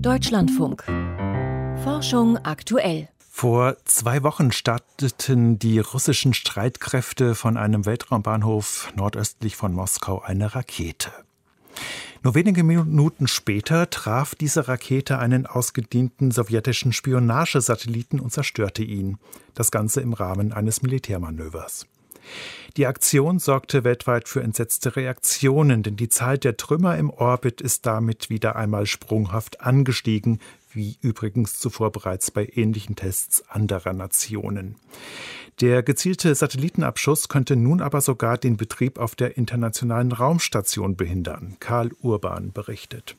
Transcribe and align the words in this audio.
Deutschlandfunk. 0.00 0.84
Forschung 1.82 2.38
aktuell. 2.38 3.08
Vor 3.30 3.76
zwei 3.84 4.22
Wochen 4.22 4.52
starteten 4.52 5.58
die 5.58 5.78
russischen 5.78 6.34
Streitkräfte 6.34 7.34
von 7.34 7.56
einem 7.56 7.86
Weltraumbahnhof 7.86 8.92
nordöstlich 8.96 9.56
von 9.56 9.72
Moskau 9.72 10.20
eine 10.20 10.54
Rakete. 10.54 11.10
Nur 12.22 12.34
wenige 12.34 12.64
Minuten 12.64 13.28
später 13.28 13.90
traf 13.90 14.34
diese 14.34 14.68
Rakete 14.68 15.18
einen 15.18 15.46
ausgedienten 15.46 16.30
sowjetischen 16.30 16.92
Spionagesatelliten 16.92 18.20
und 18.20 18.32
zerstörte 18.32 18.82
ihn. 18.82 19.18
Das 19.54 19.70
Ganze 19.70 20.00
im 20.00 20.12
Rahmen 20.12 20.52
eines 20.52 20.82
Militärmanövers. 20.82 21.86
Die 22.76 22.86
Aktion 22.86 23.38
sorgte 23.38 23.84
weltweit 23.84 24.28
für 24.28 24.42
entsetzte 24.42 24.96
Reaktionen, 24.96 25.82
denn 25.82 25.96
die 25.96 26.08
Zahl 26.08 26.38
der 26.38 26.56
Trümmer 26.56 26.96
im 26.98 27.10
Orbit 27.10 27.60
ist 27.60 27.86
damit 27.86 28.30
wieder 28.30 28.56
einmal 28.56 28.86
sprunghaft 28.86 29.60
angestiegen, 29.60 30.40
wie 30.72 30.98
übrigens 31.00 31.58
zuvor 31.58 31.92
bereits 31.92 32.30
bei 32.32 32.48
ähnlichen 32.52 32.96
Tests 32.96 33.48
anderer 33.48 33.92
Nationen. 33.92 34.74
Der 35.60 35.84
gezielte 35.84 36.34
Satellitenabschuss 36.34 37.28
könnte 37.28 37.54
nun 37.54 37.80
aber 37.80 38.00
sogar 38.00 38.38
den 38.38 38.56
Betrieb 38.56 38.98
auf 38.98 39.14
der 39.14 39.36
internationalen 39.36 40.10
Raumstation 40.10 40.96
behindern. 40.96 41.56
Karl 41.60 41.92
Urban 42.02 42.52
berichtet. 42.52 43.16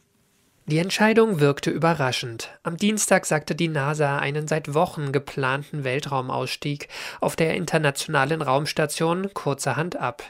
Die 0.68 0.80
Entscheidung 0.80 1.40
wirkte 1.40 1.70
überraschend. 1.70 2.50
Am 2.64 2.76
Dienstag 2.76 3.28
sagte 3.28 3.54
die 3.54 3.68
NASA 3.68 4.18
einen 4.18 4.48
seit 4.48 4.74
Wochen 4.74 5.12
geplanten 5.12 5.84
Weltraumausstieg 5.84 6.88
auf 7.22 7.36
der 7.36 7.54
internationalen 7.54 8.42
Raumstation 8.42 9.32
kurzerhand 9.36 9.96
ab. 9.96 10.24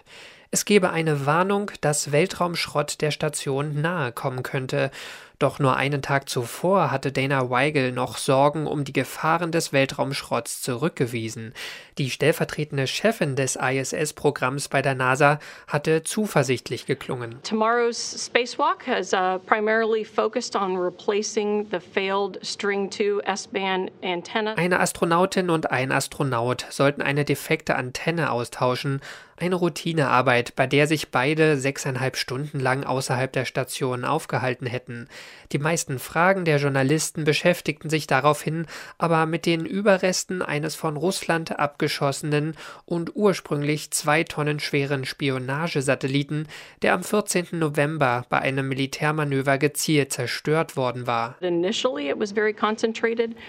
Es 0.52 0.66
gebe 0.66 0.90
eine 0.90 1.26
Warnung, 1.26 1.72
dass 1.80 2.12
Weltraumschrott 2.12 3.00
der 3.00 3.12
Station 3.12 3.80
nahe 3.80 4.12
kommen 4.12 4.44
könnte. 4.44 4.92
Doch 5.40 5.60
nur 5.60 5.76
einen 5.76 6.02
Tag 6.02 6.30
zuvor 6.30 6.92
hatte 6.92 7.12
Dana 7.12 7.50
Weigel 7.50 7.92
noch 7.92 8.18
Sorgen 8.18 8.68
um 8.68 8.86
die 8.86 8.94
Gefahren 8.94 9.52
des 9.52 9.74
Weltraumschrotts 9.74 10.62
zurückgewiesen. 10.62 11.54
Die 11.98 12.10
stellvertretende 12.10 12.88
Chefin 12.88 13.36
des 13.36 13.56
ISS-Programms 13.56 14.70
bei 14.70 14.82
der 14.82 14.96
NASA 14.96 15.40
hatte 15.68 16.04
zuversichtlich 16.04 16.86
geklungen. 16.86 17.42
Tomorrow's 17.44 18.26
spacewalk 18.26 18.88
has 18.88 19.14
uh, 19.14 19.40
primarily 19.46 20.06
focused 20.06 20.56
on 20.56 20.78
replacing 20.78 21.68
the 21.72 21.80
failed 21.80 22.40
String 22.44 22.90
2 22.90 23.22
S-band 23.26 23.92
antenna. 24.02 24.54
Eine 24.56 24.80
Astronautin 24.80 25.50
und 25.50 25.72
ein 25.72 25.92
Astronaut 25.92 26.66
sollten 26.70 27.02
eine 27.02 27.26
defekte 27.26 27.76
Antenne 27.76 28.32
austauschen, 28.32 29.02
eine 29.38 29.56
Routinearbeit, 29.56 30.56
bei 30.56 30.66
der 30.66 30.88
sich 30.88 31.12
beide 31.12 31.58
sechseinhalb 31.58 32.16
Stunden 32.16 32.60
lang 32.60 32.86
außerhalb 32.86 33.32
der 33.34 33.46
Station 33.46 34.06
aufgehalten 34.06 34.66
hätten. 34.66 35.10
Die 35.52 35.60
meisten 35.60 36.00
Fragen 36.00 36.46
der 36.46 36.58
Journalisten 36.58 37.24
beschäftigten 37.24 37.90
sich 37.90 38.08
daraufhin 38.08 38.66
aber 38.98 39.26
mit 39.26 39.46
den 39.46 39.66
Überresten 39.66 40.42
eines 40.42 40.76
von 40.76 40.98
Russland 40.98 41.60
abgeschossenen 41.60 42.56
und 42.86 43.16
ursprünglich 43.16 43.92
zwei 43.92 44.24
Tonnen 44.24 44.60
schweren 44.60 45.06
Spionagesatelliten, 45.06 46.48
der 46.82 46.94
am 46.94 47.04
14. 47.04 47.48
November 47.52 48.26
bei 48.30 48.40
einem 48.40 48.68
Militärmanöver 48.68 49.58
gezielt 49.58 50.12
zerstört 50.14 50.78
worden 50.78 51.08
war. 51.08 51.36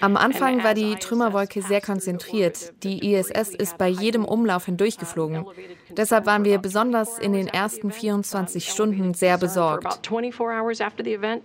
Am 0.01 0.17
Anfang 0.17 0.65
war 0.65 0.75
die 0.75 0.97
Trümmerwolke 0.97 1.63
sehr 1.63 1.81
konzentriert. 1.81 2.73
Die 2.83 3.13
ISS 3.13 3.51
ist 3.51 3.79
bei 3.79 3.89
jedem 3.89 4.25
Umlauf 4.25 4.67
hindurchgeflogen. 4.67 5.47
Deshalb 5.91 6.27
waren 6.27 6.45
wir 6.45 6.59
besonders 6.59 7.19
in 7.19 7.33
den 7.33 7.47
ersten 7.47 7.92
24 7.92 8.69
Stunden 8.69 9.15
sehr 9.15 9.39
besorgt. 9.39 9.84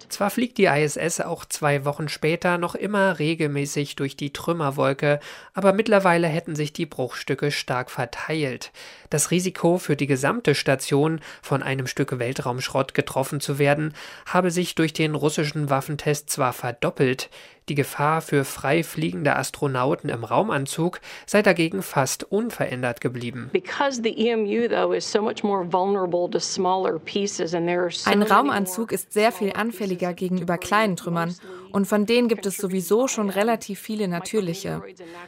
Zwar 0.09 0.29
fliegt 0.31 0.57
die 0.57 0.65
ISS 0.65 1.21
auch 1.21 1.45
zwei 1.45 1.85
Wochen 1.85 2.09
später 2.09 2.57
noch 2.57 2.73
immer 2.73 3.19
regelmäßig 3.19 3.95
durch 3.95 4.15
die 4.15 4.33
Trümmerwolke, 4.33 5.19
aber 5.53 5.73
mittlerweile 5.73 6.27
hätten 6.27 6.55
sich 6.55 6.73
die 6.73 6.85
Bruchstücke 6.87 7.51
stark 7.51 7.91
verteilt. 7.91 8.71
Das 9.09 9.29
Risiko 9.29 9.77
für 9.77 9.95
die 9.95 10.07
gesamte 10.07 10.55
Station, 10.55 11.19
von 11.41 11.61
einem 11.61 11.85
Stück 11.85 12.17
Weltraumschrott 12.17 12.93
getroffen 12.93 13.41
zu 13.41 13.59
werden, 13.59 13.93
habe 14.25 14.49
sich 14.49 14.73
durch 14.75 14.93
den 14.93 15.15
russischen 15.15 15.69
Waffentest 15.69 16.29
zwar 16.29 16.53
verdoppelt, 16.53 17.29
die 17.69 17.75
Gefahr 17.75 18.21
für 18.21 18.43
frei 18.43 18.83
fliegende 18.83 19.35
Astronauten 19.35 20.09
im 20.09 20.23
Raumanzug 20.23 20.99
sei 21.25 21.41
dagegen 21.41 21.81
fast 21.83 22.23
unverändert 22.23 23.01
geblieben. 23.01 23.49
E 23.53 23.61
Ein 28.05 28.21
Raumanzug 28.23 28.91
ist 28.91 29.13
sehr 29.13 29.31
viel 29.31 29.53
anfälliger 29.53 30.13
gegenüber 30.13 30.57
kleinen 30.57 30.95
Trümmern 30.95 31.35
und 31.71 31.85
von 31.85 32.05
denen 32.05 32.27
gibt 32.27 32.45
es 32.45 32.57
sowieso 32.57 33.07
schon 33.07 33.29
relativ 33.29 33.79
viele 33.79 34.07
natürliche. 34.07 34.81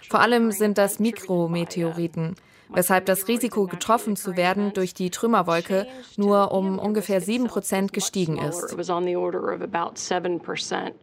Vor 0.09 0.19
allem 0.19 0.51
sind 0.51 0.77
das 0.77 1.00
Mikrometeoriten 1.00 2.35
weshalb 2.73 3.06
das 3.06 3.28
Risiko, 3.28 3.67
getroffen 3.67 4.16
zu 4.16 4.35
werden 4.35 4.73
durch 4.73 4.94
die 4.94 5.09
Trümmerwolke, 5.09 5.88
nur 6.17 6.51
um 6.51 6.79
ungefähr 6.79 7.22
7 7.22 7.47
Prozent 7.47 7.94
gestiegen 7.94 8.38
ist. 8.38 8.75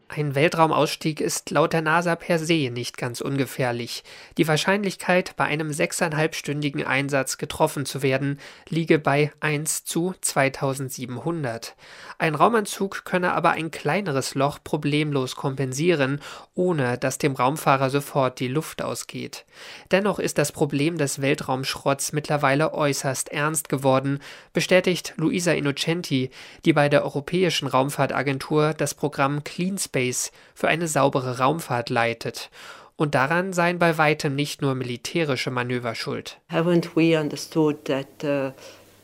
Ein 0.09 0.35
Weltraumausstieg 0.35 1.21
ist 1.21 1.51
laut 1.51 1.73
der 1.73 1.83
NASA 1.83 2.17
per 2.17 2.39
se 2.39 2.71
nicht 2.71 2.99
ganz 2.99 3.21
ungefährlich. 3.21 4.03
Die 4.37 4.49
Wahrscheinlichkeit, 4.49 5.37
bei 5.37 5.45
einem 5.45 5.73
sechseinhalbstündigen 5.73 6.85
Einsatz 6.85 7.39
getroffen 7.39 7.87
zu 7.87 8.03
werden, 8.03 8.39
liege 8.69 8.99
bei 8.99 9.33
1 9.41 9.85
zu 9.85 10.15
2700. 10.21 11.77
Ein 12.19 12.35
Raumanzug 12.35 13.05
könne 13.05 13.33
aber 13.33 13.53
ein 13.53 13.71
kleineres 13.71 14.35
Loch 14.35 14.59
problemlos 14.63 15.37
kompensieren, 15.37 16.21
ohne 16.55 16.99
dass 16.99 17.19
dem 17.19 17.35
Raumfahrer 17.35 17.91
sofort 17.91 18.41
die 18.41 18.49
Luft 18.49 18.83
ausgeht. 18.83 19.47
Dennoch 19.91 20.19
ist 20.19 20.37
das 20.37 20.53
Problem 20.53 20.99
des 20.99 21.21
Weltraums 21.23 21.60
Weltraumschrotts 21.61 22.13
mittlerweile 22.13 22.73
äußerst 22.75 23.31
ernst 23.31 23.69
geworden, 23.69 24.21
bestätigt 24.53 25.15
Luisa 25.17 25.53
Innocenti, 25.53 26.31
die 26.65 26.73
bei 26.73 26.89
der 26.89 27.05
Europäischen 27.05 27.69
Raumfahrtagentur 27.69 28.75
das 28.75 28.95
Programm 28.95 29.45
Clean 29.45 29.79
Space 29.79 30.33
für 30.55 30.69
eine 30.69 30.89
saubere 30.89 31.39
Raumfahrt 31.39 31.91
leitet. 31.91 32.51
Und 32.97 33.15
daran 33.15 33.53
seien 33.53 33.79
bei 33.79 33.97
weitem 33.99 34.35
nicht 34.35 34.63
nur 34.63 34.75
militärische 34.75 35.51
Manöver 35.51 35.95
schuld. 35.95 36.39
Haven't 36.51 36.91
we 36.95 37.19
understood 37.19 37.85
that 37.87 38.07
uh, 38.25 38.53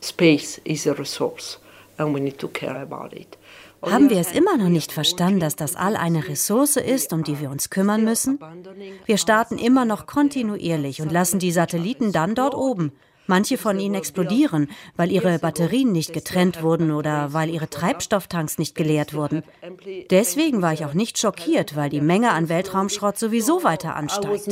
space 0.01 0.59
is 0.63 0.87
a 0.87 0.93
resource 0.93 1.59
and 1.97 2.15
we 2.15 2.19
need 2.19 2.37
to 2.39 2.47
care 2.47 2.79
about 2.79 3.15
it? 3.15 3.37
Haben 3.81 4.09
wir 4.09 4.19
es 4.19 4.31
immer 4.31 4.57
noch 4.57 4.69
nicht 4.69 4.91
verstanden, 4.91 5.39
dass 5.39 5.55
das 5.55 5.75
All 5.75 5.95
eine 5.95 6.27
Ressource 6.27 6.77
ist, 6.77 7.13
um 7.13 7.23
die 7.23 7.39
wir 7.39 7.51
uns 7.51 7.69
kümmern 7.69 8.03
müssen? 8.03 8.39
Wir 9.05 9.17
starten 9.17 9.57
immer 9.57 9.85
noch 9.85 10.07
kontinuierlich 10.07 11.01
und 11.01 11.11
lassen 11.11 11.39
die 11.39 11.51
Satelliten 11.51 12.11
dann 12.11 12.33
dort 12.33 12.55
oben. 12.55 12.91
Manche 13.27 13.57
von 13.57 13.77
ihnen 13.77 13.95
explodieren, 13.95 14.71
weil 14.95 15.11
ihre 15.11 15.37
Batterien 15.37 15.91
nicht 15.91 16.13
getrennt 16.13 16.63
wurden 16.63 16.91
oder 16.91 17.33
weil 17.33 17.49
ihre 17.49 17.69
Treibstofftanks 17.69 18.57
nicht 18.57 18.73
geleert 18.73 19.13
wurden. 19.13 19.43
Deswegen 20.09 20.61
war 20.61 20.71
ich 20.71 20.85
auch 20.85 20.93
nicht 20.93 21.17
schockiert, 21.17 21.75
weil 21.75 21.89
die 21.89 21.99
Menge 21.99 22.31
an 22.31 22.47
Weltraumschrott 22.47 23.17
sowieso 23.17 23.65
weiter 23.65 23.95
ansteigt. 23.97 24.47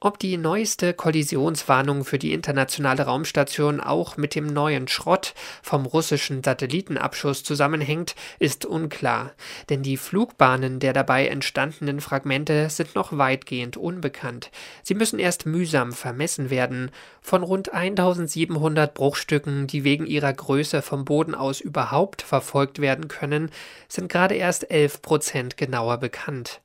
Ob 0.00 0.18
die 0.18 0.36
neueste 0.36 0.92
Kollisionswarnung 0.92 2.04
für 2.04 2.18
die 2.18 2.32
internationale 2.32 3.04
Raumstation 3.04 3.80
auch 3.80 4.16
mit 4.16 4.34
dem 4.34 4.46
neuen 4.46 4.86
Schrott 4.86 5.34
vom 5.62 5.86
russischen 5.86 6.42
Satellitenabschuss 6.42 7.42
zusammenhängt, 7.42 8.14
ist 8.38 8.66
unklar, 8.66 9.32
denn 9.70 9.82
die 9.82 9.96
Flugbahnen 9.96 10.78
der 10.78 10.92
dabei 10.92 11.28
entstandenen 11.28 12.00
Fragmente 12.00 12.68
sind 12.68 12.94
noch 12.94 13.16
weitgehend 13.16 13.76
unbekannt. 13.76 14.50
Sie 14.82 14.94
müssen 14.94 15.18
erst 15.18 15.46
mühsam 15.46 15.92
vermessen 15.92 16.50
werden. 16.50 16.90
Von 17.22 17.42
rund 17.42 17.72
1700 17.72 18.92
Bruchstücken, 18.92 19.66
die 19.66 19.84
wegen 19.84 20.06
ihrer 20.06 20.32
Größe 20.32 20.82
vom 20.82 21.04
Boden 21.06 21.34
aus 21.34 21.60
überhaupt 21.60 22.20
verfolgt 22.20 22.78
werden 22.78 23.08
können, 23.08 23.50
sind 23.88 24.10
gerade 24.10 24.34
erst 24.34 24.70
11 24.70 25.00
Prozent 25.00 25.56
genauer 25.56 25.96
bekannt. 25.96 26.60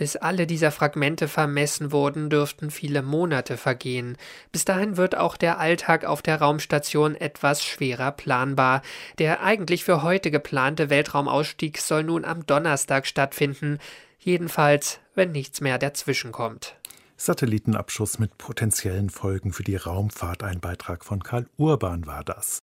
Bis 0.00 0.16
alle 0.16 0.46
dieser 0.46 0.70
Fragmente 0.70 1.28
vermessen 1.28 1.92
wurden, 1.92 2.30
dürften 2.30 2.70
viele 2.70 3.02
Monate 3.02 3.58
vergehen. 3.58 4.16
Bis 4.50 4.64
dahin 4.64 4.96
wird 4.96 5.14
auch 5.14 5.36
der 5.36 5.58
Alltag 5.58 6.06
auf 6.06 6.22
der 6.22 6.40
Raumstation 6.40 7.16
etwas 7.16 7.62
schwerer 7.62 8.10
planbar. 8.10 8.80
Der 9.18 9.42
eigentlich 9.42 9.84
für 9.84 10.02
heute 10.02 10.30
geplante 10.30 10.88
Weltraumausstieg 10.88 11.76
soll 11.76 12.04
nun 12.04 12.24
am 12.24 12.46
Donnerstag 12.46 13.06
stattfinden, 13.06 13.78
jedenfalls, 14.18 15.00
wenn 15.14 15.32
nichts 15.32 15.60
mehr 15.60 15.76
dazwischenkommt. 15.76 16.76
Satellitenabschuss 17.18 18.18
mit 18.18 18.38
potenziellen 18.38 19.10
Folgen 19.10 19.52
für 19.52 19.64
die 19.64 19.76
Raumfahrt. 19.76 20.42
Ein 20.42 20.60
Beitrag 20.60 21.04
von 21.04 21.22
Karl 21.22 21.46
Urban 21.58 22.06
war 22.06 22.24
das. 22.24 22.62